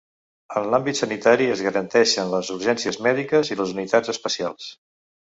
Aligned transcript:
En 0.59 0.63
l’àmbit 0.73 0.99
sanitari 0.99 1.49
es 1.55 1.61
garanteixen 1.65 2.31
les 2.31 2.49
urgències 2.55 2.97
mèdiques 3.09 3.53
i 3.55 3.59
les 3.61 3.75
unitats 3.77 4.15
especials. 4.15 4.73